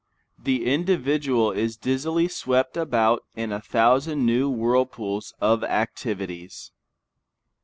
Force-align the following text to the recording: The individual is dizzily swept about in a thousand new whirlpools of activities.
The 0.39 0.65
individual 0.65 1.51
is 1.51 1.77
dizzily 1.77 2.27
swept 2.27 2.75
about 2.75 3.23
in 3.35 3.51
a 3.51 3.61
thousand 3.61 4.25
new 4.25 4.49
whirlpools 4.49 5.35
of 5.39 5.63
activities. 5.63 6.71